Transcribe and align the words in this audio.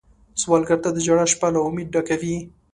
سوالګر 0.41 0.77
ته 0.83 0.89
د 0.93 0.97
ژړا 1.05 1.25
شپه 1.33 1.47
له 1.53 1.59
امید 1.67 1.87
ډکه 1.93 2.15
وي 2.21 2.35